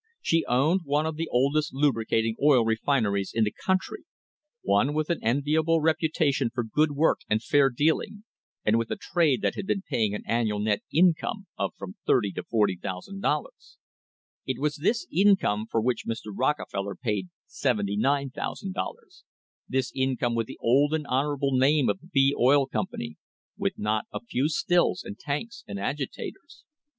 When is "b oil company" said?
22.11-23.17